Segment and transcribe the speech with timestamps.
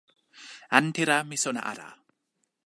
[0.79, 1.87] ante la mi sona ala.